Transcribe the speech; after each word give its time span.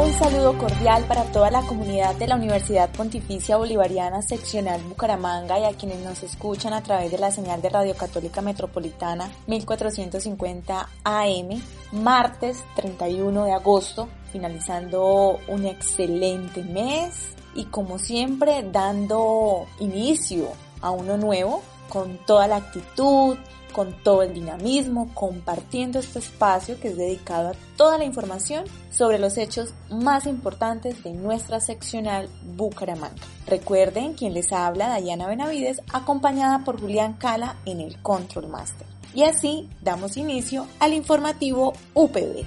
Un 0.00 0.14
saludo 0.14 0.56
cordial 0.56 1.04
para 1.04 1.24
toda 1.24 1.50
la 1.50 1.60
comunidad 1.60 2.14
de 2.14 2.26
la 2.26 2.36
Universidad 2.36 2.90
Pontificia 2.90 3.58
Bolivariana 3.58 4.22
Seccional 4.22 4.80
Bucaramanga 4.84 5.60
y 5.60 5.64
a 5.64 5.76
quienes 5.76 5.98
nos 6.00 6.22
escuchan 6.22 6.72
a 6.72 6.82
través 6.82 7.10
de 7.10 7.18
la 7.18 7.30
señal 7.30 7.60
de 7.60 7.68
Radio 7.68 7.94
Católica 7.94 8.40
Metropolitana 8.40 9.30
1450 9.46 10.88
AM, 11.04 11.62
martes 11.92 12.64
31 12.76 13.44
de 13.44 13.52
agosto, 13.52 14.08
finalizando 14.32 15.38
un 15.48 15.66
excelente 15.66 16.62
mes 16.62 17.34
y 17.54 17.66
como 17.66 17.98
siempre 17.98 18.66
dando 18.72 19.66
inicio 19.80 20.48
a 20.80 20.92
uno 20.92 21.18
nuevo 21.18 21.60
con 21.90 22.16
toda 22.24 22.48
la 22.48 22.56
actitud, 22.56 23.36
con 23.70 23.92
todo 24.02 24.22
el 24.22 24.34
dinamismo, 24.34 25.12
compartiendo 25.14 25.98
este 25.98 26.18
espacio 26.18 26.78
que 26.80 26.88
es 26.88 26.96
dedicado 26.96 27.48
a 27.48 27.54
toda 27.76 27.98
la 27.98 28.04
información 28.04 28.64
sobre 28.90 29.18
los 29.18 29.38
hechos 29.38 29.74
más 29.90 30.26
importantes 30.26 31.02
de 31.02 31.12
nuestra 31.12 31.60
seccional 31.60 32.28
Bucaramanga. 32.56 33.22
Recuerden 33.46 34.14
quien 34.14 34.34
les 34.34 34.52
habla, 34.52 34.88
Dayana 34.88 35.26
Benavides, 35.26 35.82
acompañada 35.92 36.64
por 36.64 36.80
Julián 36.80 37.14
Cala 37.14 37.56
en 37.64 37.80
el 37.80 38.00
Control 38.02 38.48
Master. 38.48 38.86
Y 39.14 39.24
así 39.24 39.68
damos 39.82 40.16
inicio 40.16 40.66
al 40.78 40.94
informativo 40.94 41.72
UPB. 41.94 42.44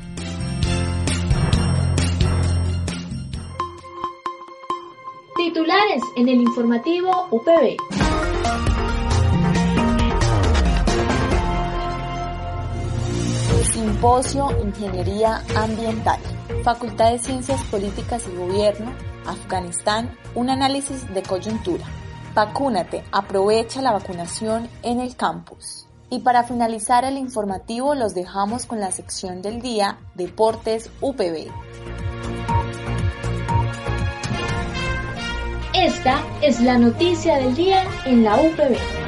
Titulares 5.36 6.04
en 6.16 6.30
el 6.30 6.40
informativo 6.40 7.28
UPB. 7.32 8.03
Simposio 13.84 14.48
Ingeniería 14.64 15.44
Ambiental, 15.58 16.18
Facultad 16.64 17.12
de 17.12 17.20
Ciencias 17.20 17.62
Políticas 17.64 18.24
y 18.32 18.38
Gobierno, 18.38 18.94
Afganistán, 19.26 20.18
un 20.36 20.50
análisis 20.50 21.14
de 21.14 21.22
coyuntura. 21.22 21.84
Vacúnate, 22.34 23.04
aprovecha 23.12 23.82
la 23.82 23.92
vacunación 23.92 24.70
en 24.84 25.02
el 25.02 25.18
campus. 25.18 25.86
Y 26.10 26.20
para 26.20 26.46
finalizar 26.46 27.04
el 27.04 27.18
informativo 27.18 27.94
los 27.94 28.16
dejamos 28.16 28.68
con 28.68 28.80
la 28.80 28.90
sección 28.94 29.42
del 29.42 29.62
día 29.62 29.98
Deportes 30.16 30.90
UPB. 31.02 31.52
Esta 35.74 36.24
es 36.42 36.62
la 36.62 36.78
noticia 36.78 37.36
del 37.36 37.54
día 37.54 37.84
en 38.06 38.24
la 38.24 38.38
UPB. 38.38 39.03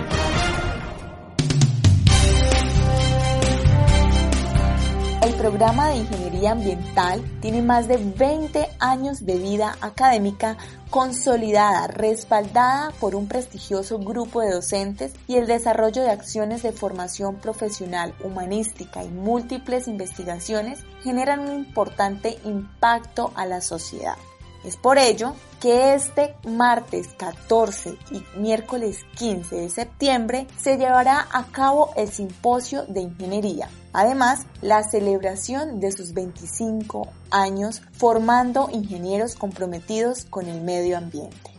Programa 5.45 5.89
de 5.89 5.97
Ingeniería 5.97 6.53
Ambiental 6.53 7.23
tiene 7.39 7.61
más 7.61 7.87
de 7.87 7.97
20 7.97 8.67
años 8.79 9.27
de 9.27 9.37
vida 9.37 9.77
académica 9.79 10.57
consolidada, 10.89 11.85
respaldada 11.85 12.91
por 12.99 13.13
un 13.13 13.27
prestigioso 13.27 13.99
grupo 13.99 14.41
de 14.41 14.49
docentes 14.49 15.13
y 15.27 15.35
el 15.35 15.45
desarrollo 15.45 16.01
de 16.01 16.09
acciones 16.09 16.63
de 16.63 16.71
formación 16.71 17.35
profesional, 17.35 18.15
humanística 18.23 19.03
y 19.03 19.09
múltiples 19.09 19.87
investigaciones 19.87 20.79
generan 21.03 21.41
un 21.41 21.53
importante 21.53 22.39
impacto 22.43 23.31
a 23.35 23.45
la 23.45 23.61
sociedad. 23.61 24.15
Es 24.63 24.77
por 24.77 24.97
ello 24.97 25.35
que 25.61 25.93
este 25.93 26.33
martes 26.47 27.09
14 27.19 27.99
y 28.09 28.39
miércoles 28.39 29.05
15 29.15 29.57
de 29.57 29.69
septiembre 29.69 30.47
se 30.57 30.77
llevará 30.77 31.27
a 31.31 31.43
cabo 31.51 31.91
el 31.95 32.09
simposio 32.09 32.83
de 32.87 33.01
ingeniería. 33.01 33.69
Además, 33.97 34.45
la 34.61 34.83
celebración 34.83 35.79
de 35.79 35.89
sus 35.93 36.13
25 36.13 37.07
años 37.31 37.81
formando 37.93 38.67
ingenieros 38.69 39.35
comprometidos 39.35 40.25
con 40.25 40.49
el 40.49 40.59
medio 40.59 40.97
ambiente. 40.97 41.51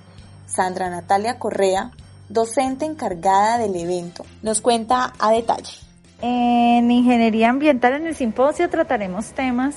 Sandra 0.44 0.90
Natalia 0.90 1.38
Correa, 1.38 1.92
docente 2.28 2.84
encargada 2.84 3.56
del 3.56 3.74
evento, 3.74 4.26
nos 4.42 4.60
cuenta 4.60 5.14
a 5.18 5.32
detalle. 5.32 5.72
En 6.20 6.90
ingeniería 6.90 7.48
ambiental 7.48 7.94
en 7.94 8.06
el 8.06 8.14
simposio 8.14 8.68
trataremos 8.68 9.32
temas 9.32 9.76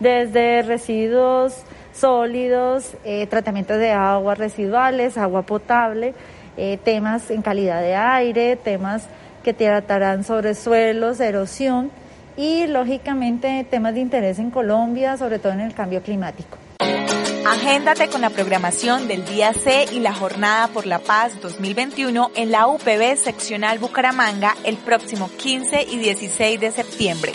desde 0.00 0.62
residuos 0.62 1.54
sólidos, 1.92 2.90
eh, 3.04 3.28
tratamiento 3.28 3.78
de 3.78 3.92
aguas 3.92 4.36
residuales, 4.36 5.16
agua 5.16 5.42
potable, 5.42 6.14
eh, 6.56 6.76
temas 6.82 7.30
en 7.30 7.42
calidad 7.42 7.80
de 7.80 7.94
aire, 7.94 8.56
temas 8.56 9.06
que 9.44 9.54
tratarán 9.54 10.24
sobre 10.24 10.56
suelos, 10.56 11.20
erosión 11.20 11.99
y 12.40 12.66
lógicamente 12.66 13.66
temas 13.70 13.92
de 13.92 14.00
interés 14.00 14.38
en 14.38 14.50
Colombia, 14.50 15.18
sobre 15.18 15.38
todo 15.38 15.52
en 15.52 15.60
el 15.60 15.74
cambio 15.74 16.02
climático. 16.02 16.56
Agéndate 17.46 18.08
con 18.08 18.22
la 18.22 18.30
programación 18.30 19.08
del 19.08 19.26
Día 19.26 19.52
C 19.52 19.84
y 19.92 19.98
la 19.98 20.14
Jornada 20.14 20.68
por 20.68 20.86
la 20.86 21.00
Paz 21.00 21.38
2021 21.42 22.30
en 22.34 22.50
la 22.50 22.66
UPB 22.66 23.16
Seccional 23.16 23.78
Bucaramanga 23.78 24.56
el 24.64 24.76
próximo 24.78 25.28
15 25.36 25.82
y 25.82 25.98
16 25.98 26.60
de 26.60 26.70
septiembre. 26.70 27.32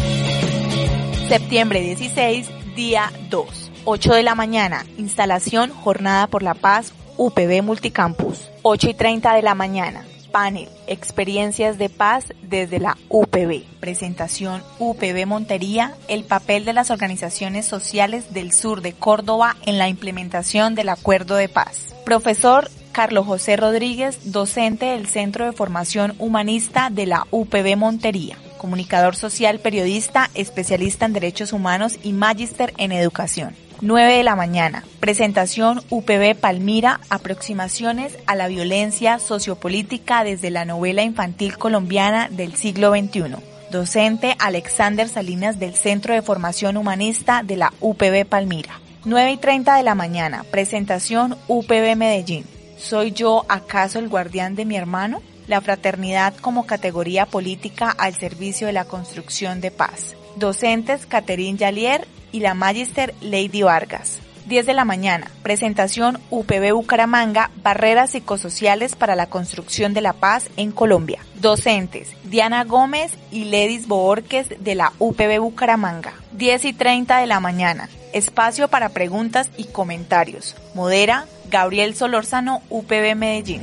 Septiembre 1.28 1.82
16, 1.82 2.50
día 2.76 3.12
2. 3.30 3.72
8 3.84 4.14
de 4.14 4.24
la 4.24 4.34
mañana, 4.34 4.86
instalación 4.98 5.70
Jornada 5.70 6.26
por 6.26 6.42
la 6.42 6.56
Paz, 6.56 6.94
UPB 7.18 7.62
Multicampus. 7.62 8.50
8 8.64 8.90
y 8.90 8.94
30 8.96 9.36
de 9.36 9.42
la 9.44 9.54
mañana, 9.54 10.04
panel, 10.36 10.68
experiencias 10.88 11.78
de 11.78 11.88
paz 11.88 12.34
desde 12.42 12.82
la 12.82 12.98
UPB. 13.08 13.64
Presentación 13.80 14.62
UPB 14.80 15.26
Montería, 15.26 15.96
el 16.10 16.26
papel 16.26 16.66
de 16.66 16.74
las 16.74 16.92
organizaciones 16.92 17.66
sociales 17.66 18.34
del 18.34 18.52
sur 18.52 18.82
de 18.82 18.92
Córdoba 18.92 19.56
en 19.66 19.78
la 19.78 19.88
implementación 19.88 20.76
del 20.76 20.90
acuerdo 20.90 21.38
de 21.38 21.48
paz. 21.48 21.96
Profesor 22.04 22.70
Carlos 22.92 23.26
José 23.26 23.56
Rodríguez, 23.56 24.34
docente 24.34 24.88
del 24.88 25.08
Centro 25.08 25.46
de 25.46 25.54
Formación 25.54 26.16
Humanista 26.20 26.90
de 26.90 27.06
la 27.06 27.26
UPB 27.32 27.78
Montería 27.78 28.38
comunicador 28.66 29.16
social, 29.16 29.60
periodista, 29.60 30.32
especialista 30.34 31.06
en 31.06 31.14
derechos 31.14 31.54
humanos 31.54 32.00
y 32.02 32.14
magíster 32.14 32.74
en 32.78 32.92
educación. 32.92 33.56
9 33.82 34.14
de 34.18 34.24
la 34.24 34.36
mañana. 34.36 34.84
Presentación 35.00 35.82
UPB 35.90 36.36
Palmira, 36.36 37.02
aproximaciones 37.10 38.18
a 38.26 38.36
la 38.36 38.48
violencia 38.48 39.20
sociopolítica 39.20 40.24
desde 40.24 40.50
la 40.50 40.66
novela 40.66 41.04
infantil 41.04 41.58
colombiana 41.58 42.30
del 42.30 42.56
siglo 42.56 42.92
XXI. 42.92 43.36
Docente 43.72 44.36
Alexander 44.40 45.10
Salinas 45.10 45.60
del 45.60 45.76
Centro 45.76 46.14
de 46.14 46.22
Formación 46.22 46.78
Humanista 46.78 47.44
de 47.44 47.58
la 47.58 47.74
UPB 47.82 48.26
Palmira. 48.26 48.80
9 49.04 49.34
y 49.34 49.38
30 49.38 49.76
de 49.76 49.84
la 49.84 49.96
mañana. 49.96 50.46
Presentación 50.50 51.36
UPB 51.48 51.96
Medellín. 51.96 52.46
¿Soy 52.78 53.12
yo 53.12 53.46
acaso 53.50 54.00
el 54.00 54.10
guardián 54.10 54.56
de 54.56 54.66
mi 54.66 54.78
hermano? 54.78 55.22
La 55.48 55.62
fraternidad 55.62 56.34
como 56.38 56.66
categoría 56.66 57.26
política 57.26 57.92
al 57.92 58.16
servicio 58.16 58.68
de 58.68 58.74
la 58.74 58.86
construcción 58.86 59.62
de 59.62 59.72
paz. 59.72 60.16
Docentes 60.36 61.06
Caterín 61.06 61.58
Yalier 61.58 62.08
y 62.32 62.42
la 62.42 62.54
Magister 62.54 63.14
Lady 63.22 63.64
Vargas. 63.64 64.20
10 64.48 64.68
de 64.68 64.74
la 64.74 64.86
mañana, 64.86 65.32
presentación 65.42 66.20
UPB 66.30 66.72
Bucaramanga, 66.74 67.50
barreras 67.64 68.12
psicosociales 68.12 68.96
para 68.96 69.16
la 69.16 69.26
construcción 69.26 69.94
de 69.94 70.02
la 70.02 70.14
paz 70.14 70.50
en 70.56 70.72
Colombia. 70.72 71.20
Docentes, 71.42 72.10
Diana 72.24 72.64
Gómez 72.64 73.12
y 73.32 73.46
Ledis 73.46 73.88
Boorques 73.88 74.48
de 74.60 74.76
la 74.76 74.94
UPB 75.00 75.40
Bucaramanga. 75.40 76.14
10 76.34 76.66
y 76.66 76.74
30 76.74 77.18
de 77.18 77.26
la 77.26 77.40
mañana, 77.40 77.90
espacio 78.14 78.68
para 78.68 78.90
preguntas 78.90 79.50
y 79.58 79.66
comentarios. 79.66 80.56
Modera 80.76 81.26
Gabriel 81.50 81.96
Solórzano, 81.96 82.62
UPB 82.70 83.16
Medellín. 83.16 83.62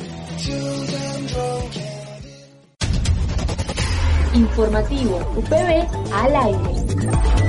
Informativo 4.34 5.18
UPB 5.36 6.12
al 6.12 6.36
aire. 6.36 7.41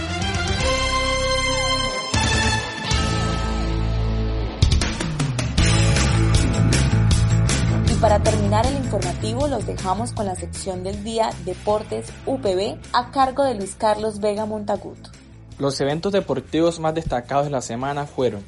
Y 7.92 7.96
para 8.02 8.24
terminar 8.24 8.66
el 8.66 8.76
informativo 8.78 9.48
los 9.48 9.68
dejamos 9.68 10.14
con 10.14 10.26
la 10.26 10.36
sección 10.36 10.84
del 10.84 11.04
día 11.04 11.30
Deportes 11.46 12.08
UPB 12.26 12.80
a 12.92 13.12
cargo 13.12 13.44
de 13.44 13.54
Luis 13.54 13.76
Carlos 13.76 14.20
Vega 14.20 14.48
Montaguto. 14.48 15.12
Los 15.60 15.80
eventos 15.80 16.12
deportivos 16.12 16.80
más 16.80 16.96
destacados 16.96 17.46
de 17.46 17.52
la 17.52 17.62
semana 17.62 18.08
fueron 18.08 18.44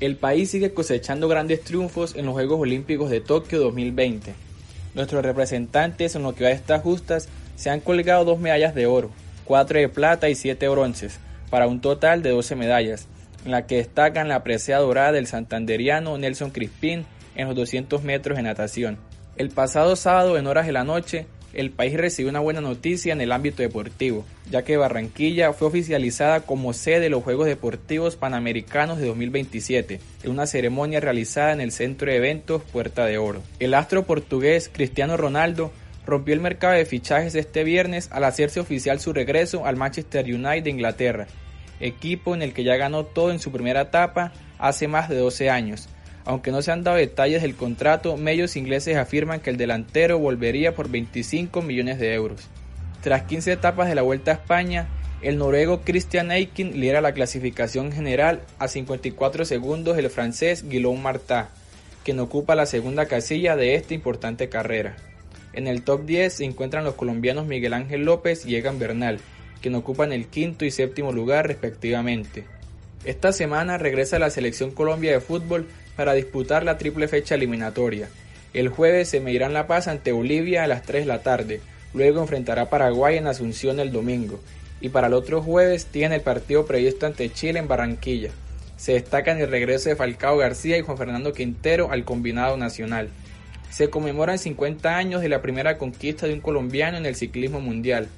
el 0.00 0.16
país 0.16 0.50
sigue 0.50 0.72
cosechando 0.72 1.28
grandes 1.28 1.62
triunfos 1.62 2.16
en 2.16 2.24
los 2.24 2.32
Juegos 2.32 2.58
Olímpicos 2.58 3.10
de 3.10 3.20
Tokio 3.20 3.60
2020. 3.60 4.32
Nuestros 4.94 5.22
representantes 5.22 6.14
en 6.14 6.22
lo 6.22 6.34
que 6.34 6.44
va 6.44 6.50
a 6.50 6.54
estas 6.54 6.82
justas 6.82 7.28
se 7.54 7.68
han 7.68 7.80
colgado 7.80 8.24
dos 8.24 8.40
medallas 8.40 8.74
de 8.74 8.86
oro, 8.86 9.10
cuatro 9.44 9.78
de 9.78 9.90
plata 9.90 10.30
y 10.30 10.34
siete 10.34 10.68
bronces, 10.68 11.20
para 11.50 11.66
un 11.66 11.82
total 11.82 12.22
de 12.22 12.30
12 12.30 12.56
medallas, 12.56 13.08
en 13.44 13.50
la 13.50 13.66
que 13.66 13.76
destacan 13.76 14.28
la 14.28 14.42
presea 14.42 14.78
dorada 14.78 15.12
del 15.12 15.26
santanderiano 15.26 16.16
Nelson 16.16 16.50
Crispín 16.50 17.04
en 17.34 17.48
los 17.48 17.56
200 17.56 18.02
metros 18.02 18.38
de 18.38 18.42
natación. 18.42 18.96
El 19.36 19.50
pasado 19.50 19.96
sábado 19.96 20.38
en 20.38 20.46
horas 20.46 20.66
de 20.66 20.72
la 20.72 20.84
noche, 20.84 21.26
el 21.52 21.70
país 21.70 21.94
recibió 21.96 22.30
una 22.30 22.40
buena 22.40 22.60
noticia 22.60 23.12
en 23.12 23.20
el 23.20 23.32
ámbito 23.32 23.62
deportivo, 23.62 24.24
ya 24.50 24.62
que 24.62 24.76
Barranquilla 24.76 25.52
fue 25.52 25.68
oficializada 25.68 26.40
como 26.40 26.72
sede 26.72 27.00
de 27.00 27.10
los 27.10 27.22
Juegos 27.22 27.46
Deportivos 27.46 28.16
Panamericanos 28.16 28.98
de 28.98 29.06
2027, 29.06 30.00
en 30.22 30.30
una 30.30 30.46
ceremonia 30.46 31.00
realizada 31.00 31.52
en 31.52 31.60
el 31.60 31.72
Centro 31.72 32.10
de 32.10 32.16
Eventos 32.16 32.62
Puerta 32.62 33.04
de 33.06 33.18
Oro. 33.18 33.42
El 33.58 33.74
astro 33.74 34.04
portugués 34.04 34.70
Cristiano 34.72 35.16
Ronaldo 35.16 35.72
rompió 36.06 36.34
el 36.34 36.40
mercado 36.40 36.74
de 36.74 36.86
fichajes 36.86 37.34
este 37.34 37.64
viernes 37.64 38.08
al 38.12 38.24
hacerse 38.24 38.60
oficial 38.60 39.00
su 39.00 39.12
regreso 39.12 39.66
al 39.66 39.76
Manchester 39.76 40.24
United 40.24 40.64
de 40.64 40.70
Inglaterra, 40.70 41.26
equipo 41.78 42.34
en 42.34 42.42
el 42.42 42.52
que 42.52 42.64
ya 42.64 42.76
ganó 42.76 43.04
todo 43.04 43.30
en 43.30 43.38
su 43.38 43.52
primera 43.52 43.82
etapa 43.82 44.32
hace 44.58 44.88
más 44.88 45.08
de 45.08 45.16
12 45.16 45.50
años, 45.50 45.88
aunque 46.30 46.52
no 46.52 46.62
se 46.62 46.70
han 46.70 46.84
dado 46.84 46.96
detalles 46.96 47.42
del 47.42 47.56
contrato, 47.56 48.16
medios 48.16 48.54
ingleses 48.54 48.96
afirman 48.96 49.40
que 49.40 49.50
el 49.50 49.56
delantero 49.56 50.16
volvería 50.20 50.76
por 50.76 50.88
25 50.88 51.60
millones 51.60 51.98
de 51.98 52.14
euros. 52.14 52.42
Tras 53.02 53.24
15 53.24 53.50
etapas 53.50 53.88
de 53.88 53.96
la 53.96 54.02
Vuelta 54.02 54.30
a 54.30 54.34
España, 54.34 54.86
el 55.22 55.38
noruego 55.38 55.80
Christian 55.80 56.30
Eikin 56.30 56.78
lidera 56.78 57.00
la 57.00 57.14
clasificación 57.14 57.90
general 57.90 58.42
a 58.60 58.68
54 58.68 59.44
segundos 59.44 59.96
del 59.96 60.08
francés 60.08 60.68
Guillaume 60.68 61.02
Martin, 61.02 61.46
quien 62.04 62.20
ocupa 62.20 62.54
la 62.54 62.66
segunda 62.66 63.06
casilla 63.06 63.56
de 63.56 63.74
esta 63.74 63.94
importante 63.94 64.48
carrera. 64.48 64.94
En 65.52 65.66
el 65.66 65.82
top 65.82 66.04
10 66.04 66.32
se 66.32 66.44
encuentran 66.44 66.84
los 66.84 66.94
colombianos 66.94 67.48
Miguel 67.48 67.72
Ángel 67.72 68.04
López 68.04 68.46
y 68.46 68.54
Egan 68.54 68.78
Bernal, 68.78 69.18
quien 69.60 69.74
ocupan 69.74 70.12
el 70.12 70.26
quinto 70.26 70.64
y 70.64 70.70
séptimo 70.70 71.10
lugar 71.10 71.48
respectivamente. 71.48 72.44
Esta 73.04 73.32
semana 73.32 73.78
regresa 73.78 74.20
la 74.20 74.30
selección 74.30 74.70
Colombia 74.70 75.10
de 75.10 75.20
fútbol 75.20 75.66
para 75.96 76.14
disputar 76.14 76.64
la 76.64 76.78
triple 76.78 77.08
fecha 77.08 77.34
eliminatoria. 77.34 78.08
El 78.52 78.68
jueves 78.68 79.08
se 79.08 79.20
medirá 79.20 79.46
en 79.46 79.52
La 79.52 79.66
Paz 79.66 79.86
ante 79.86 80.12
Bolivia 80.12 80.64
a 80.64 80.66
las 80.66 80.82
3 80.82 81.02
de 81.02 81.08
la 81.08 81.22
tarde, 81.22 81.60
luego 81.94 82.20
enfrentará 82.20 82.62
a 82.62 82.70
Paraguay 82.70 83.16
en 83.16 83.26
Asunción 83.26 83.78
el 83.78 83.92
domingo, 83.92 84.40
y 84.80 84.88
para 84.88 85.06
el 85.06 85.14
otro 85.14 85.42
jueves 85.42 85.86
tiene 85.86 86.16
el 86.16 86.20
partido 86.22 86.66
previsto 86.66 87.06
ante 87.06 87.30
Chile 87.32 87.58
en 87.58 87.68
Barranquilla. 87.68 88.30
Se 88.76 88.94
destacan 88.94 89.38
el 89.38 89.50
regreso 89.50 89.88
de 89.88 89.96
Falcao 89.96 90.38
García 90.38 90.78
y 90.78 90.80
Juan 90.80 90.96
Fernando 90.96 91.32
Quintero 91.32 91.90
al 91.92 92.04
combinado 92.04 92.56
nacional. 92.56 93.10
Se 93.70 93.90
conmemoran 93.90 94.38
50 94.38 94.96
años 94.96 95.20
de 95.20 95.28
la 95.28 95.42
primera 95.42 95.78
conquista 95.78 96.26
de 96.26 96.32
un 96.32 96.40
colombiano 96.40 96.96
en 96.96 97.06
el 97.06 97.14
ciclismo 97.14 97.60
mundial, 97.60 98.08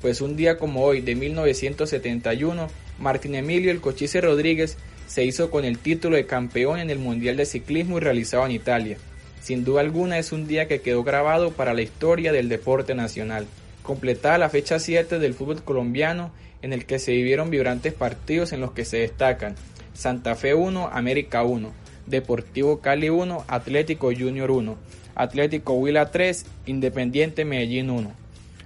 pues 0.00 0.20
un 0.20 0.36
día 0.36 0.56
como 0.56 0.84
hoy 0.84 1.00
de 1.00 1.14
1971, 1.14 2.68
Martín 2.98 3.34
Emilio 3.34 3.70
El 3.70 3.80
Cochise 3.80 4.20
Rodríguez 4.20 4.76
se 5.10 5.24
hizo 5.24 5.50
con 5.50 5.64
el 5.64 5.78
título 5.78 6.14
de 6.14 6.24
campeón 6.24 6.78
en 6.78 6.88
el 6.88 7.00
Mundial 7.00 7.36
de 7.36 7.44
Ciclismo 7.44 7.98
realizado 7.98 8.46
en 8.46 8.52
Italia. 8.52 8.96
Sin 9.42 9.64
duda 9.64 9.80
alguna 9.80 10.18
es 10.18 10.30
un 10.30 10.46
día 10.46 10.68
que 10.68 10.82
quedó 10.82 11.02
grabado 11.02 11.50
para 11.50 11.74
la 11.74 11.82
historia 11.82 12.30
del 12.30 12.48
deporte 12.48 12.94
nacional. 12.94 13.48
Completada 13.82 14.38
la 14.38 14.50
fecha 14.50 14.78
7 14.78 15.18
del 15.18 15.34
fútbol 15.34 15.64
colombiano 15.64 16.30
en 16.62 16.72
el 16.72 16.86
que 16.86 17.00
se 17.00 17.10
vivieron 17.10 17.50
vibrantes 17.50 17.92
partidos 17.92 18.52
en 18.52 18.60
los 18.60 18.70
que 18.70 18.84
se 18.84 18.98
destacan 18.98 19.56
Santa 19.94 20.36
Fe 20.36 20.54
1, 20.54 20.90
América 20.92 21.42
1, 21.42 21.72
Deportivo 22.06 22.78
Cali 22.78 23.08
1, 23.08 23.46
Atlético 23.48 24.12
Junior 24.16 24.52
1, 24.52 24.78
Atlético 25.16 25.72
Huila 25.72 26.12
3, 26.12 26.46
Independiente 26.66 27.44
Medellín 27.44 27.90
1. 27.90 28.12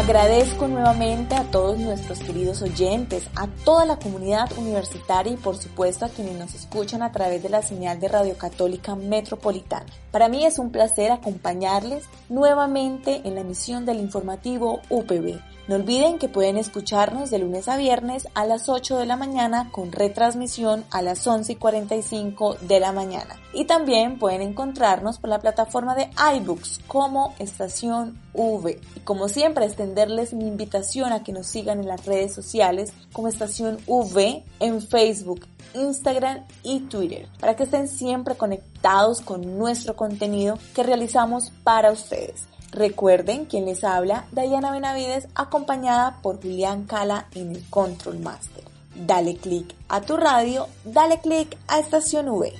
Agradezco 0.09 0.67
nuevamente 0.67 1.35
a 1.35 1.43
todos 1.43 1.77
nuestros 1.77 2.17
queridos 2.17 2.63
oyentes, 2.63 3.27
a 3.35 3.45
toda 3.63 3.85
la 3.85 3.99
comunidad 3.99 4.51
universitaria 4.57 5.33
y 5.33 5.37
por 5.37 5.55
supuesto 5.55 6.03
a 6.03 6.09
quienes 6.09 6.35
nos 6.35 6.55
escuchan 6.55 7.03
a 7.03 7.11
través 7.11 7.43
de 7.43 7.49
la 7.49 7.61
señal 7.61 7.99
de 7.99 8.07
Radio 8.07 8.35
Católica 8.35 8.95
Metropolitana. 8.95 9.85
Para 10.09 10.27
mí 10.27 10.47
es 10.47 10.57
un 10.57 10.71
placer 10.71 11.11
acompañarles 11.11 12.05
nuevamente 12.27 13.21
en 13.23 13.35
la 13.35 13.41
emisión 13.41 13.85
del 13.85 13.99
informativo 13.99 14.81
UPB. 14.89 15.39
No 15.69 15.75
olviden 15.75 16.17
que 16.17 16.29
pueden 16.29 16.57
escucharnos 16.57 17.29
de 17.29 17.38
lunes 17.38 17.67
a 17.67 17.77
viernes 17.77 18.27
a 18.33 18.47
las 18.47 18.69
8 18.69 18.97
de 18.97 19.05
la 19.05 19.17
mañana 19.17 19.69
con 19.71 19.91
retransmisión 19.91 20.83
a 20.89 21.03
las 21.03 21.27
11 21.27 21.51
y 21.51 21.55
45 21.57 22.55
de 22.61 22.79
la 22.79 22.91
mañana. 22.91 23.35
Y 23.53 23.65
también 23.65 24.17
pueden 24.17 24.41
encontrarnos 24.41 25.19
por 25.19 25.29
la 25.29 25.38
plataforma 25.38 25.93
de 25.93 26.09
iBooks 26.38 26.79
como 26.88 27.35
Estación 27.38 28.19
V. 28.33 28.81
Y 28.95 28.99
como 29.01 29.27
siempre, 29.27 29.65
extenderles 29.65 30.33
mi 30.33 30.47
invitación 30.47 31.13
a 31.13 31.21
que 31.21 31.33
nos 31.33 31.45
sigan 31.45 31.81
en 31.81 31.88
las 31.88 32.03
redes 32.03 32.33
sociales 32.33 32.91
como 33.13 33.27
Estación 33.27 33.77
V 33.85 34.43
en 34.59 34.81
Facebook, 34.81 35.45
Instagram 35.75 36.47
y 36.63 36.79
Twitter 36.79 37.27
para 37.39 37.55
que 37.55 37.65
estén 37.65 37.88
siempre 37.88 38.33
conectados 38.33 39.21
con 39.21 39.59
nuestro 39.59 39.95
contenido 39.95 40.57
que 40.73 40.81
realizamos 40.81 41.51
para 41.63 41.91
ustedes. 41.91 42.47
Recuerden 42.79 43.43
quien 43.43 43.65
les 43.65 43.83
habla, 43.83 44.24
Diana 44.31 44.71
Benavides, 44.71 45.27
acompañada 45.36 46.21
por 46.21 46.41
Julián 46.41 46.86
Cala 46.86 47.27
en 47.36 47.51
el 47.51 47.69
Control 47.69 48.19
Master. 48.19 48.63
Dale 48.95 49.36
click 49.36 49.75
a 49.89 50.00
tu 50.00 50.15
radio, 50.15 50.65
dale 50.86 51.19
click 51.19 51.57
a 51.67 51.79
Estación 51.79 52.29
V. 52.29 52.53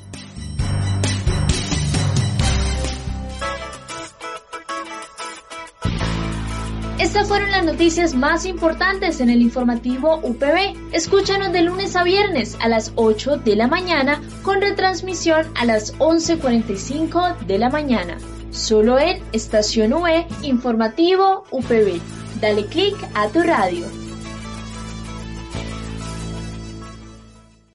Estas 7.00 7.30
fueron 7.30 7.52
las 7.52 7.64
noticias 7.64 8.14
más 8.14 8.46
importantes 8.46 9.22
en 9.22 9.30
el 9.30 9.42
informativo 9.42 10.18
UPB. 10.18 10.92
Escúchanos 10.92 11.54
de 11.54 11.62
lunes 11.62 11.96
a 11.96 12.04
viernes 12.04 12.58
a 12.60 12.68
las 12.68 12.92
8 12.98 13.38
de 13.38 13.56
la 13.56 13.70
mañana 13.70 14.22
con 14.44 14.60
retransmisión 14.60 15.48
a 15.56 15.64
las 15.64 15.98
11.45 15.98 17.38
de 17.46 17.58
la 17.58 17.70
mañana. 17.70 18.18
Solo 18.52 19.00
en 19.00 19.22
Estación 19.32 19.94
UE 19.94 20.28
Informativo 20.44 21.46
UPB. 21.52 22.00
Dale 22.42 22.66
click 22.66 22.96
a 23.14 23.28
tu 23.30 23.42
radio. 23.42 23.99